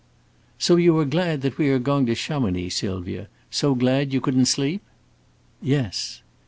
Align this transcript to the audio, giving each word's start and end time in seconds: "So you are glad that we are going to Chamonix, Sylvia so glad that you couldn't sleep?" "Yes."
"So 0.57 0.77
you 0.77 0.97
are 0.97 1.05
glad 1.05 1.41
that 1.43 1.59
we 1.59 1.69
are 1.69 1.77
going 1.77 2.07
to 2.07 2.15
Chamonix, 2.15 2.69
Sylvia 2.73 3.27
so 3.51 3.75
glad 3.75 4.07
that 4.07 4.13
you 4.15 4.19
couldn't 4.19 4.47
sleep?" 4.47 4.81
"Yes." 5.61 6.23